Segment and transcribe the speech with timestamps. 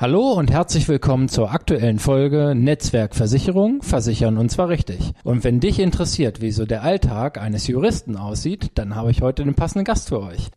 [0.00, 5.12] Hallo und herzlich willkommen zur aktuellen Folge Netzwerkversicherung, versichern und zwar richtig.
[5.24, 9.44] Und wenn dich interessiert, wie so der Alltag eines Juristen aussieht, dann habe ich heute
[9.44, 10.48] den passenden Gast für euch.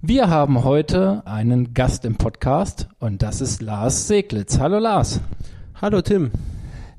[0.00, 4.58] Wir haben heute einen Gast im Podcast und das ist Lars Seglitz.
[4.58, 5.20] Hallo Lars.
[5.82, 6.30] Hallo Tim.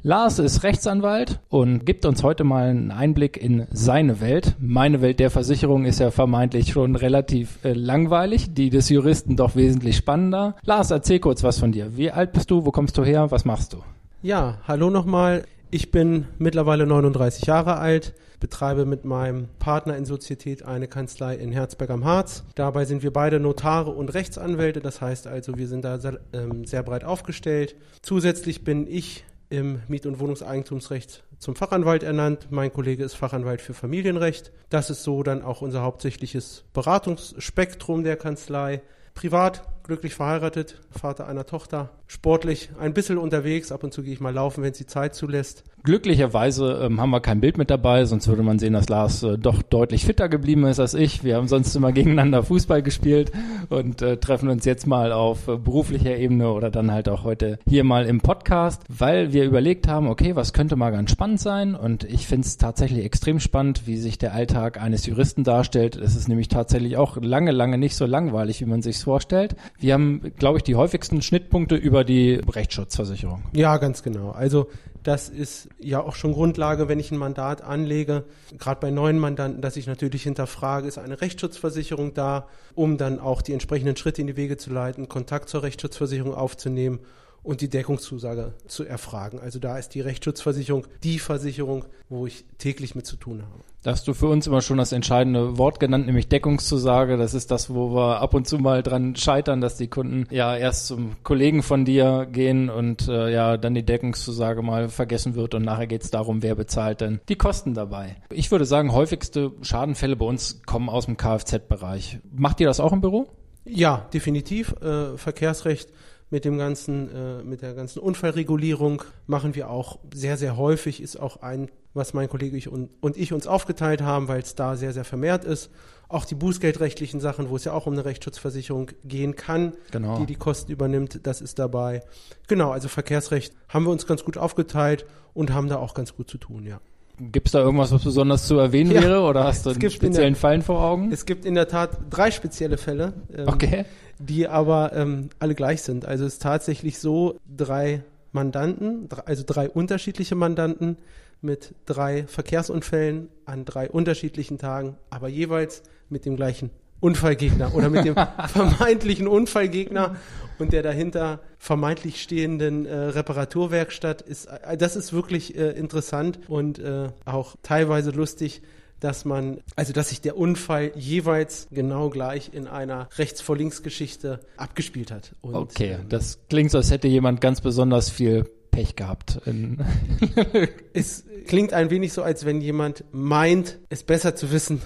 [0.08, 4.56] Lars ist Rechtsanwalt und gibt uns heute mal einen Einblick in seine Welt.
[4.60, 9.56] Meine Welt der Versicherung ist ja vermeintlich schon relativ äh, langweilig, die des Juristen doch
[9.56, 10.58] wesentlich spannender.
[10.62, 11.98] Lars, erzähl kurz was von dir.
[11.98, 12.68] Wie alt bist du?
[12.68, 13.32] Wo kommst du her?
[13.32, 13.78] Was machst du?
[14.22, 15.44] Ja, hallo nochmal.
[15.72, 21.52] Ich bin mittlerweile 39 Jahre alt, betreibe mit meinem Partner in Sozietät eine Kanzlei in
[21.52, 22.44] Herzberg am Harz.
[22.54, 26.66] Dabei sind wir beide Notare und Rechtsanwälte, das heißt also, wir sind da sehr, ähm,
[26.66, 27.76] sehr breit aufgestellt.
[28.04, 29.24] Zusätzlich bin ich
[29.56, 32.48] im Miet- und Wohnungseigentumsrecht zum Fachanwalt ernannt.
[32.50, 34.52] Mein Kollege ist Fachanwalt für Familienrecht.
[34.70, 38.82] Das ist so dann auch unser hauptsächliches Beratungsspektrum der Kanzlei.
[39.14, 44.20] Privat glücklich verheiratet, Vater einer Tochter, sportlich ein bisschen unterwegs, ab und zu gehe ich
[44.20, 45.64] mal laufen, wenn es die Zeit zulässt.
[45.86, 49.38] Glücklicherweise ähm, haben wir kein Bild mit dabei, sonst würde man sehen, dass Lars äh,
[49.38, 51.24] doch deutlich fitter geblieben ist als ich.
[51.24, 53.32] Wir haben sonst immer gegeneinander Fußball gespielt
[53.70, 57.60] und äh, treffen uns jetzt mal auf äh, beruflicher Ebene oder dann halt auch heute
[57.70, 61.76] hier mal im Podcast, weil wir überlegt haben, okay, was könnte mal ganz spannend sein
[61.76, 65.98] und ich finde es tatsächlich extrem spannend, wie sich der Alltag eines Juristen darstellt.
[65.98, 69.56] Es ist nämlich tatsächlich auch lange, lange nicht so langweilig, wie man sich vorstellt.
[69.78, 73.44] Wir haben, glaube ich, die häufigsten Schnittpunkte über die Rechtsschutzversicherung.
[73.54, 74.32] Ja, ganz genau.
[74.32, 74.66] Also
[75.06, 78.26] das ist ja auch schon Grundlage, wenn ich ein Mandat anlege,
[78.58, 83.44] gerade bei neuen Mandanten, dass ich natürlich hinterfrage, ist eine Rechtsschutzversicherung da, um dann auch
[83.44, 87.02] die entsprechenden Schritte in die Wege zu leiten, Kontakt zur Rechtsschutzversicherung aufzunehmen
[87.44, 89.40] und die Deckungszusage zu erfragen.
[89.40, 93.64] Also da ist die Rechtsschutzversicherung die Versicherung, wo ich täglich mit zu tun habe.
[93.86, 97.18] Da hast du für uns immer schon das entscheidende Wort genannt, nämlich Deckungszusage.
[97.18, 100.58] Das ist das, wo wir ab und zu mal dran scheitern, dass die Kunden ja
[100.58, 105.54] erst zum Kollegen von dir gehen und äh, ja dann die Deckungszusage mal vergessen wird
[105.54, 108.16] und nachher geht es darum, wer bezahlt denn die Kosten dabei.
[108.32, 112.18] Ich würde sagen, häufigste Schadenfälle bei uns kommen aus dem Kfz-Bereich.
[112.36, 113.28] Macht ihr das auch im Büro?
[113.66, 114.74] Ja, definitiv.
[114.82, 115.92] Äh, Verkehrsrecht
[116.30, 121.18] mit dem ganzen, äh, mit der ganzen Unfallregulierung machen wir auch sehr, sehr häufig, ist
[121.18, 124.76] auch ein was mein Kollege ich und, und ich uns aufgeteilt haben, weil es da
[124.76, 125.72] sehr, sehr vermehrt ist.
[126.08, 130.20] Auch die bußgeldrechtlichen Sachen, wo es ja auch um eine Rechtsschutzversicherung gehen kann, genau.
[130.20, 132.04] die die Kosten übernimmt, das ist dabei.
[132.48, 136.30] Genau, also Verkehrsrecht haben wir uns ganz gut aufgeteilt und haben da auch ganz gut
[136.30, 136.80] zu tun, ja.
[137.18, 140.34] Gibt es da irgendwas, was besonders zu erwähnen ja, wäre oder hast du einen speziellen
[140.34, 141.14] der, Fall vor Augen?
[141.14, 143.86] Es gibt in der Tat drei spezielle Fälle, ähm, okay.
[144.20, 146.06] Die aber ähm, alle gleich sind.
[146.06, 150.98] Also es ist tatsächlich so, drei Mandanten, also drei unterschiedliche Mandanten,
[151.42, 158.06] mit drei Verkehrsunfällen an drei unterschiedlichen Tagen, aber jeweils mit dem gleichen Unfallgegner oder mit
[158.06, 158.16] dem
[158.48, 160.16] vermeintlichen Unfallgegner
[160.58, 166.80] und der dahinter vermeintlich stehenden äh, Reparaturwerkstatt ist, äh, das ist wirklich äh, interessant und
[166.80, 168.62] äh, auch teilweise lustig,
[169.00, 173.84] dass man, also dass sich der Unfall jeweils genau gleich in einer rechts vor links
[173.84, 175.36] Geschichte abgespielt hat.
[175.42, 179.40] Und, okay, ähm, das klingt so, als hätte jemand ganz besonders viel Pech gehabt.
[180.94, 184.82] es klingt ein wenig so, als wenn jemand meint, es besser zu wissen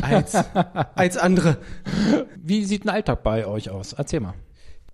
[0.00, 0.34] als,
[0.94, 1.58] als andere.
[2.40, 3.94] Wie sieht ein Alltag bei euch aus?
[3.94, 4.34] Erzähl mal.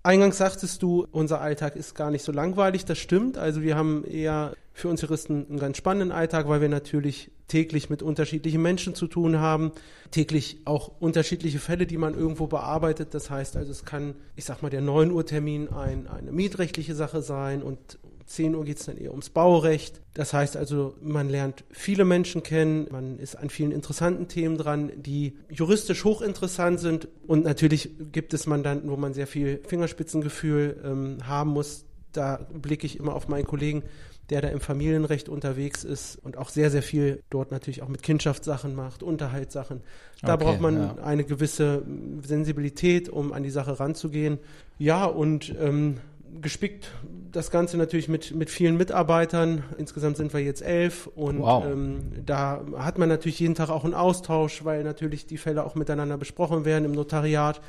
[0.05, 2.83] Eingangs sagtest du, unser Alltag ist gar nicht so langweilig.
[2.83, 3.37] Das stimmt.
[3.37, 7.89] Also wir haben eher für uns Juristen einen ganz spannenden Alltag, weil wir natürlich täglich
[7.89, 9.71] mit unterschiedlichen Menschen zu tun haben,
[10.11, 13.13] täglich auch unterschiedliche Fälle, die man irgendwo bearbeitet.
[13.13, 16.95] Das heißt also, es kann, ich sag mal, der 9 Uhr Termin ein, eine mietrechtliche
[16.95, 20.01] Sache sein und 10 Uhr geht es dann eher ums Baurecht.
[20.13, 24.91] Das heißt also, man lernt viele Menschen kennen, man ist an vielen interessanten Themen dran,
[24.95, 27.07] die juristisch hochinteressant sind.
[27.27, 31.85] Und natürlich gibt es Mandanten, wo man sehr viel Fingerspitzengefühl ähm, haben muss.
[32.11, 33.83] Da blicke ich immer auf meinen Kollegen,
[34.29, 38.03] der da im Familienrecht unterwegs ist und auch sehr, sehr viel dort natürlich auch mit
[38.03, 39.81] Kindschaftssachen macht, Unterhaltssachen.
[40.21, 40.95] Da okay, braucht man ja.
[41.03, 41.83] eine gewisse
[42.25, 44.39] Sensibilität, um an die Sache ranzugehen.
[44.79, 45.97] Ja, und ähm,
[46.41, 46.91] gespickt
[47.31, 49.63] das Ganze natürlich mit, mit vielen Mitarbeitern.
[49.77, 51.65] Insgesamt sind wir jetzt elf und wow.
[51.65, 55.75] ähm, da hat man natürlich jeden Tag auch einen Austausch, weil natürlich die Fälle auch
[55.75, 57.59] miteinander besprochen werden im Notariat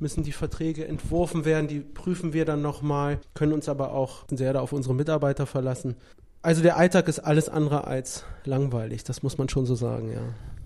[0.00, 4.52] müssen die Verträge entworfen werden, die prüfen wir dann nochmal, können uns aber auch sehr
[4.52, 5.96] da auf unsere Mitarbeiter verlassen.
[6.40, 10.20] Also der Alltag ist alles andere als langweilig, das muss man schon so sagen, ja.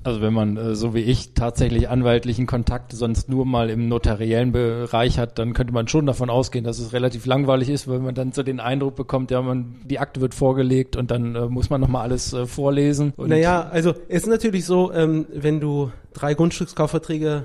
[0.04, 4.52] Also wenn man, äh, so wie ich, tatsächlich anwaltlichen Kontakt sonst nur mal im notariellen
[4.52, 8.14] Bereich hat, dann könnte man schon davon ausgehen, dass es relativ langweilig ist, weil man
[8.14, 11.70] dann so den Eindruck bekommt, ja, man, die Akte wird vorgelegt und dann äh, muss
[11.70, 13.12] man nochmal alles äh, vorlesen.
[13.16, 17.44] naja, also es ist natürlich so, ähm, wenn du drei Grundstückskaufverträge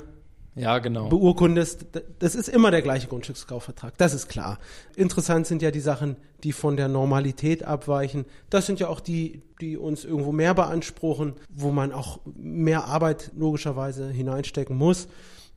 [0.57, 1.09] ja, genau.
[1.09, 1.85] beurkundest,
[2.19, 4.59] das ist immer der gleiche Grundstückskaufvertrag, das ist klar.
[4.95, 8.25] Interessant sind ja die Sachen, die von der Normalität abweichen.
[8.49, 13.31] Das sind ja auch die, die uns irgendwo mehr beanspruchen, wo man auch mehr Arbeit
[13.37, 15.07] logischerweise hineinstecken muss.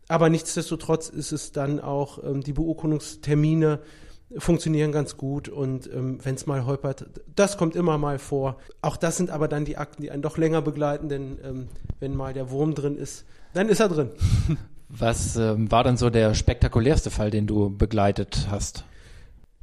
[0.09, 3.81] Aber nichtsdestotrotz ist es dann auch ähm, die Beurkundungstermine
[4.39, 8.59] funktionieren ganz gut und ähm, wenn es mal holpert, das kommt immer mal vor.
[8.81, 11.69] Auch das sind aber dann die Akten, die einen doch länger begleiten, denn ähm,
[11.99, 13.25] wenn mal der Wurm drin ist,
[13.55, 14.11] dann ist er drin.
[14.93, 18.85] Was ähm, war denn so der spektakulärste Fall, den du begleitet hast?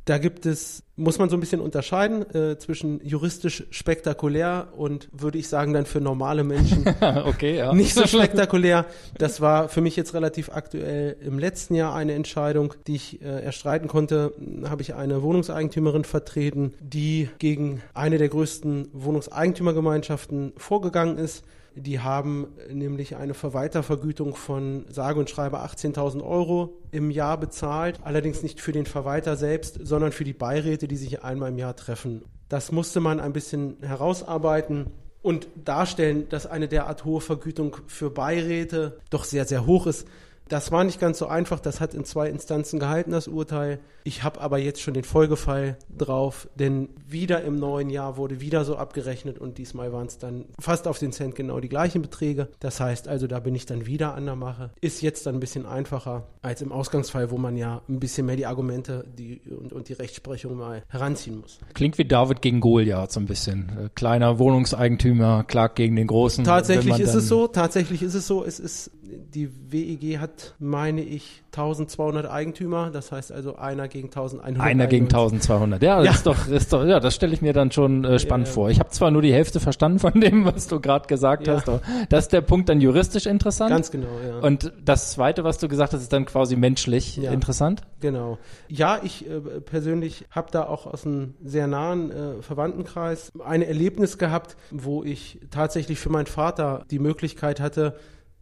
[0.07, 5.37] Da gibt es, muss man so ein bisschen unterscheiden äh, zwischen juristisch spektakulär und würde
[5.37, 6.85] ich sagen dann für normale Menschen
[7.25, 7.73] okay, ja.
[7.73, 8.85] nicht so spektakulär.
[9.17, 13.43] Das war für mich jetzt relativ aktuell im letzten Jahr eine Entscheidung, die ich äh,
[13.43, 14.31] erstreiten konnte.
[14.63, 21.43] Habe ich eine Wohnungseigentümerin vertreten, die gegen eine der größten Wohnungseigentümergemeinschaften vorgegangen ist.
[21.79, 27.99] Die haben nämlich eine Verwaltervergütung von sage und schreibe 18.000 Euro im Jahr bezahlt.
[28.03, 31.75] Allerdings nicht für den Verwalter selbst, sondern für die Beiräte, die sich einmal im Jahr
[31.75, 32.23] treffen.
[32.49, 34.87] Das musste man ein bisschen herausarbeiten
[35.21, 40.07] und darstellen, dass eine derart hohe Vergütung für Beiräte doch sehr, sehr hoch ist.
[40.49, 41.59] Das war nicht ganz so einfach.
[41.59, 43.79] Das hat in zwei Instanzen gehalten, das Urteil.
[44.03, 48.63] Ich habe aber jetzt schon den Folgefall drauf, denn wieder im neuen Jahr wurde wieder
[48.63, 52.47] so abgerechnet und diesmal waren es dann fast auf den Cent genau die gleichen Beträge.
[52.59, 54.71] Das heißt also, da bin ich dann wieder an der Mache.
[54.79, 58.37] Ist jetzt dann ein bisschen einfacher als im Ausgangsfall, wo man ja ein bisschen mehr
[58.37, 61.59] die Argumente die, und, und die Rechtsprechung mal heranziehen muss.
[61.73, 63.69] Klingt wie David gegen Goliath so ein bisschen.
[63.77, 66.45] Äh, kleiner Wohnungseigentümer klagt gegen den großen.
[66.45, 68.45] Tatsächlich ist es so, tatsächlich ist es so.
[68.45, 68.91] Es ist,
[69.33, 72.91] die WEG hat, meine ich, 1200 Eigentümer.
[72.91, 74.59] Das heißt also einer gegen 1100.
[74.59, 75.81] Einer gegen 1200.
[75.81, 76.11] Ja, das ja.
[76.11, 78.69] ist doch, ist doch, ja, das stelle ich mir dann schon äh, spannend ja, vor.
[78.69, 81.67] Ich habe zwar nur die Hälfte verstanden von dem, was du gerade gesagt hast.
[81.67, 83.69] Aber das ist der Punkt dann juristisch interessant.
[83.69, 84.39] Ganz genau, ja.
[84.39, 87.81] Und das zweite, was du gesagt hast, ist dann quasi menschlich interessant.
[87.99, 88.37] Genau.
[88.67, 94.17] Ja, ich äh, persönlich habe da auch aus einem sehr nahen äh, Verwandtenkreis ein Erlebnis
[94.17, 97.95] gehabt, wo ich tatsächlich für meinen Vater die Möglichkeit hatte,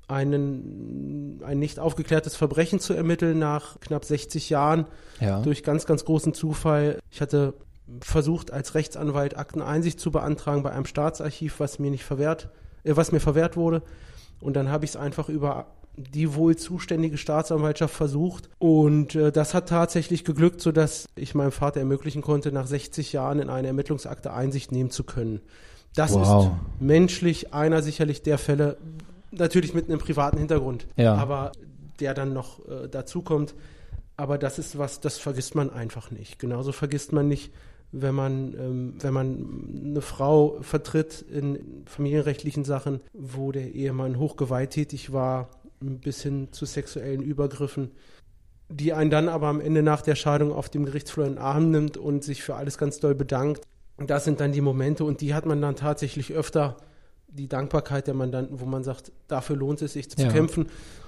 [0.07, 4.85] einen, ein nicht aufgeklärtes Verbrechen zu ermitteln nach knapp 60 Jahren
[5.19, 5.41] ja.
[5.41, 6.99] durch ganz, ganz großen Zufall.
[7.09, 7.53] Ich hatte
[8.01, 12.49] versucht, als Rechtsanwalt Akteneinsicht zu beantragen bei einem Staatsarchiv, was mir nicht verwehrt,
[12.83, 13.81] äh, was mir verwehrt wurde.
[14.41, 15.67] Und dann habe ich es einfach über
[15.97, 18.49] die wohl zuständige Staatsanwaltschaft versucht.
[18.59, 23.39] Und äh, das hat tatsächlich geglückt, sodass ich meinem Vater ermöglichen konnte, nach 60 Jahren
[23.39, 25.41] in eine Ermittlungsakte Einsicht nehmen zu können.
[25.95, 26.45] Das wow.
[26.45, 28.77] ist menschlich einer sicherlich der Fälle,
[29.37, 31.15] natürlich mit einem privaten Hintergrund, ja.
[31.15, 31.51] aber
[31.99, 33.55] der dann noch äh, dazukommt.
[34.17, 36.39] Aber das ist was, das vergisst man einfach nicht.
[36.39, 37.51] Genauso vergisst man nicht,
[37.91, 45.13] wenn man, ähm, wenn man eine Frau vertritt in familienrechtlichen Sachen, wo der Ehemann hochgewalttätig
[45.13, 45.49] war,
[45.79, 47.91] bis hin zu sexuellen Übergriffen,
[48.69, 51.71] die einen dann aber am Ende nach der Scheidung auf dem Gerichtsflur in den Arm
[51.71, 53.61] nimmt und sich für alles ganz doll bedankt.
[53.97, 56.77] Das sind dann die Momente und die hat man dann tatsächlich öfter
[57.27, 60.31] die Dankbarkeit der Mandanten, wo man sagt, dafür lohnt es sich zu ja.
[60.31, 60.67] kämpfen.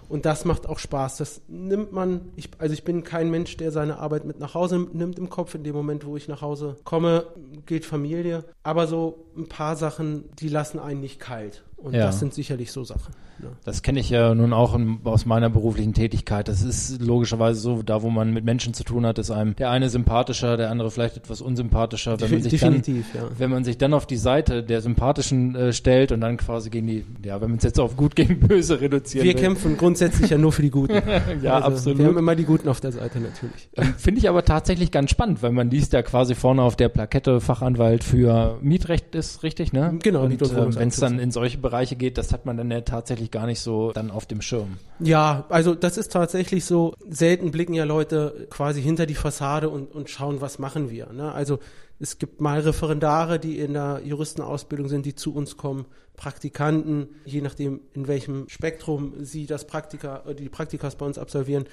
[0.09, 1.17] Und das macht auch Spaß.
[1.17, 4.87] Das nimmt man, ich, also ich bin kein Mensch, der seine Arbeit mit nach Hause
[4.93, 5.55] nimmt im Kopf.
[5.55, 7.25] In dem Moment, wo ich nach Hause komme,
[7.65, 8.45] geht Familie.
[8.63, 11.63] Aber so ein paar Sachen, die lassen einen nicht kalt.
[11.77, 12.07] Und ja.
[12.07, 13.13] das sind sicherlich so Sachen.
[13.41, 13.49] Ja.
[13.63, 16.47] Das kenne ich ja nun auch in, aus meiner beruflichen Tätigkeit.
[16.47, 19.69] Das ist logischerweise so, da wo man mit Menschen zu tun hat, ist einem der
[19.69, 22.19] eine sympathischer, der andere vielleicht etwas unsympathischer.
[22.19, 23.29] Wenn man sich Definitiv, dann, ja.
[23.37, 26.87] Wenn man sich dann auf die Seite der Sympathischen äh, stellt und dann quasi gegen
[26.87, 29.23] die, ja, wenn man es jetzt auf gut gegen böse reduziert.
[29.23, 29.41] Wir will.
[29.41, 30.93] kämpfen grundsätzlich ja nur für die Guten.
[31.41, 31.99] ja, also, absolut.
[31.99, 33.69] Wir haben immer die Guten auf der Seite natürlich.
[33.75, 36.89] Ähm, finde ich aber tatsächlich ganz spannend, weil man liest ja quasi vorne auf der
[36.89, 39.97] Plakette Fachanwalt für Mietrecht ist, richtig, ne?
[40.01, 40.23] Genau.
[40.23, 42.81] Und äh, wenn es dann in solche Bereiche geht, geht, das hat man dann ja
[42.81, 44.77] tatsächlich gar nicht so dann auf dem Schirm.
[44.99, 49.93] Ja, also das ist tatsächlich so, selten blicken ja Leute quasi hinter die Fassade und,
[49.93, 51.11] und schauen, was machen wir.
[51.11, 51.31] Ne?
[51.31, 51.59] Also
[51.99, 55.85] es gibt mal Referendare, die in der Juristenausbildung sind, die zu uns kommen,
[56.15, 61.65] Praktikanten, je nachdem, in welchem Spektrum sie das Praktika, äh, die Praktikas bei uns absolvieren,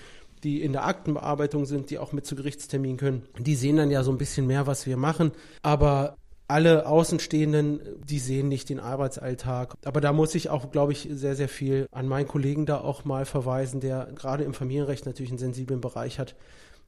[0.42, 3.22] die in der Aktenbearbeitung sind, die auch mit zu Gerichtstermin können.
[3.38, 5.32] Die sehen dann ja so ein bisschen mehr, was wir machen.
[5.62, 6.16] Aber
[6.46, 9.74] alle Außenstehenden, die sehen nicht den Arbeitsalltag.
[9.86, 13.06] Aber da muss ich auch, glaube ich, sehr, sehr viel an meinen Kollegen da auch
[13.06, 16.34] mal verweisen, der gerade im Familienrecht natürlich einen sensiblen Bereich hat,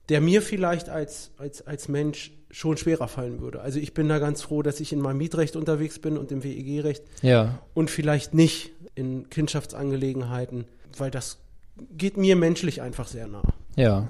[0.08, 3.60] der mir vielleicht als, als, als Mensch schon schwerer fallen würde.
[3.60, 6.42] Also ich bin da ganz froh, dass ich in meinem Mietrecht unterwegs bin und im
[6.42, 7.58] WEG-Recht ja.
[7.74, 10.64] und vielleicht nicht in Kindschaftsangelegenheiten,
[10.96, 11.38] weil das
[11.96, 13.42] geht mir menschlich einfach sehr nah.
[13.74, 14.08] Ja.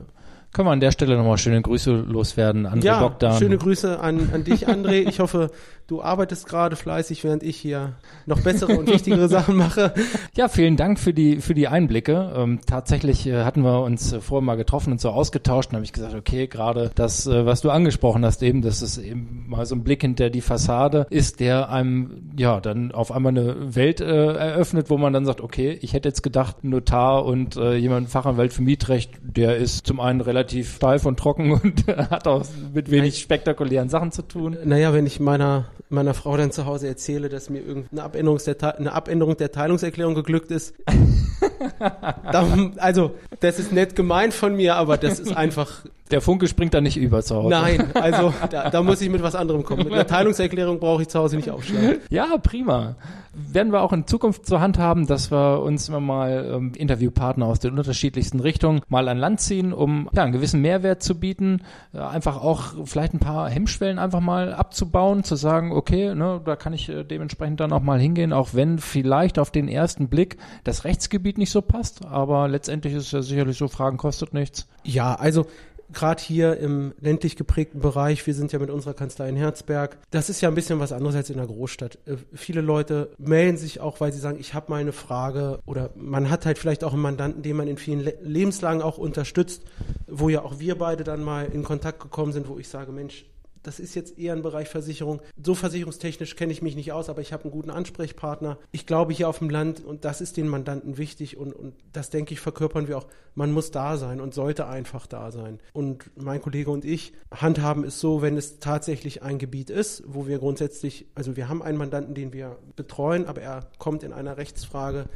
[0.53, 3.39] Können wir an der Stelle nochmal schöne Grüße loswerden, André ja, Bogdan.
[3.39, 5.07] schöne Grüße an, an dich, André.
[5.07, 5.51] Ich hoffe,
[5.87, 7.95] du arbeitest gerade fleißig, während ich hier
[8.27, 9.95] noch bessere und wichtigere Sachen mache.
[10.37, 12.33] Ja, vielen Dank für die, für die Einblicke.
[12.35, 15.85] Ähm, tatsächlich äh, hatten wir uns äh, vorher mal getroffen und so ausgetauscht und habe
[15.85, 19.65] ich gesagt, okay, gerade das, äh, was du angesprochen hast, eben, dass es eben mal
[19.65, 24.01] so ein Blick hinter die Fassade ist, der einem ja dann auf einmal eine Welt
[24.01, 28.09] äh, eröffnet, wo man dann sagt, okay, ich hätte jetzt gedacht, Notar und äh, jemand
[28.09, 32.91] Fachanwalt für Mietrecht, der ist zum einen relativ steif und trocken und hat auch mit
[32.91, 34.57] wenig spektakulären Sachen zu tun.
[34.65, 38.79] Naja, wenn ich meiner meiner Frau dann zu Hause erzähle, dass mir irgendeine Abänderung der,
[38.79, 40.75] eine Abänderung der Teilungserklärung geglückt ist.
[42.33, 45.85] dann, also, das ist nett gemeint von mir, aber das ist einfach.
[46.11, 47.51] Der Funke springt da nicht über zu Hause.
[47.51, 49.85] Nein, also da, da muss ich mit was anderem kommen.
[49.85, 51.99] Mit einer Teilungserklärung brauche ich zu Hause nicht aufschlagen.
[52.11, 52.97] Ja, prima
[53.37, 57.47] werden wir auch in Zukunft zur Hand haben, dass wir uns immer mal ähm, Interviewpartner
[57.47, 61.63] aus den unterschiedlichsten Richtungen mal an Land ziehen, um ja, einen gewissen Mehrwert zu bieten,
[61.93, 66.57] äh, einfach auch vielleicht ein paar Hemmschwellen einfach mal abzubauen, zu sagen, okay, ne, da
[66.57, 70.39] kann ich äh, dementsprechend dann auch mal hingehen, auch wenn vielleicht auf den ersten Blick
[70.65, 74.67] das Rechtsgebiet nicht so passt, aber letztendlich ist es ja sicherlich so, Fragen kostet nichts.
[74.83, 75.47] Ja, also
[75.93, 80.29] gerade hier im ländlich geprägten Bereich, wir sind ja mit unserer Kanzlei in Herzberg, das
[80.29, 81.99] ist ja ein bisschen was anderes als in der Großstadt.
[82.07, 85.91] Äh, viele Leute melden sich auch, weil sie sagen, ich habe mal eine Frage oder
[85.97, 89.63] man hat halt vielleicht auch einen Mandanten, den man in vielen Le Lebenslagen auch unterstützt,
[90.07, 93.27] wo ja auch wir beide dann mal in Kontakt gekommen sind, wo ich sage, Mensch,
[93.67, 95.21] das ist jetzt eher ein Bereich Versicherung.
[95.43, 98.59] So versicherungstechnisch kenne ich mich nicht aus, aber ich habe einen guten Ansprechpartner.
[98.71, 102.11] Ich glaube hier auf dem Land, und das ist den Mandanten wichtig und, und das
[102.11, 103.07] denke ich, verkörpern wir auch.
[103.35, 105.59] Man muss da sein und sollte einfach da sein.
[105.73, 110.27] Und mein Kollege und ich handhaben es so, wenn es tatsächlich ein Gebiet ist, wo
[110.27, 114.37] wir grundsätzlich, also wir haben einen Mandanten, den wir betreuen, aber er kommt in einer
[114.37, 115.07] Rechtsfrage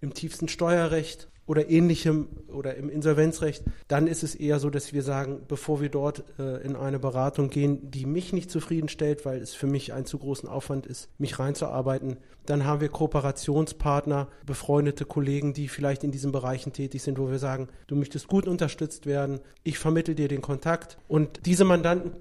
[0.00, 5.02] im tiefsten Steuerrecht oder ähnlichem oder im Insolvenzrecht, dann ist es eher so, dass wir
[5.02, 9.54] sagen, bevor wir dort äh, in eine Beratung gehen, die mich nicht zufriedenstellt, weil es
[9.54, 15.54] für mich einen zu großen Aufwand ist, mich reinzuarbeiten, dann haben wir Kooperationspartner, befreundete Kollegen,
[15.54, 19.40] die vielleicht in diesen Bereichen tätig sind, wo wir sagen, du möchtest gut unterstützt werden,
[19.64, 20.98] ich vermittel dir den Kontakt.
[21.08, 22.12] Und diese Mandanten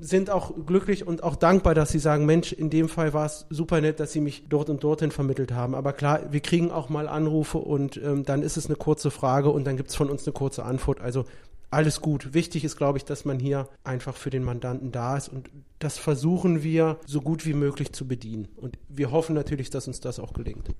[0.00, 3.46] sind auch glücklich und auch dankbar, dass sie sagen, Mensch, in dem Fall war es
[3.50, 5.74] super nett, dass sie mich dort und dorthin vermittelt haben.
[5.74, 9.50] Aber klar, wir kriegen auch mal Anrufe und ähm, dann ist es eine kurze Frage
[9.50, 11.00] und dann gibt es von uns eine kurze Antwort.
[11.00, 11.24] Also
[11.70, 12.32] alles gut.
[12.32, 15.98] Wichtig ist, glaube ich, dass man hier einfach für den Mandanten da ist und das
[15.98, 18.48] versuchen wir so gut wie möglich zu bedienen.
[18.56, 20.70] Und wir hoffen natürlich, dass uns das auch gelingt.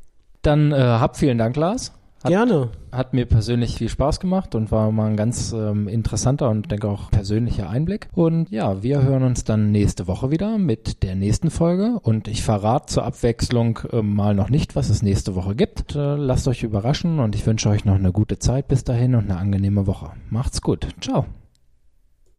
[0.43, 1.93] Dann äh, hab vielen Dank, Lars.
[2.27, 2.71] Hat, Gerne.
[2.91, 6.89] Hat mir persönlich viel Spaß gemacht und war mal ein ganz ähm, interessanter und denke
[6.89, 8.09] auch persönlicher Einblick.
[8.15, 12.01] Und ja, wir hören uns dann nächste Woche wieder mit der nächsten Folge.
[12.03, 15.95] Und ich verrate zur Abwechslung äh, mal noch nicht, was es nächste Woche gibt.
[15.95, 19.31] Äh, lasst euch überraschen und ich wünsche euch noch eine gute Zeit bis dahin und
[19.31, 20.11] eine angenehme Woche.
[20.29, 20.89] Macht's gut.
[21.01, 21.27] Ciao.